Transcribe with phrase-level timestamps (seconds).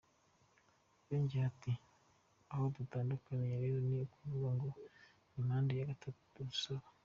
[1.09, 1.73] Yongeyeho ati
[2.53, 4.69] "Aho dutandukaniye rero ni ukuvuga ngo
[5.31, 6.19] ni manda ya gatatu
[6.51, 6.87] dusaba.